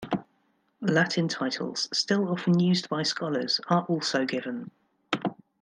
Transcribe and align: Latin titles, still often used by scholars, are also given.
Latin 0.81 1.27
titles, 1.27 1.87
still 1.93 2.27
often 2.29 2.59
used 2.59 2.89
by 2.89 3.03
scholars, 3.03 3.61
are 3.67 3.83
also 3.83 4.25
given. 4.25 4.71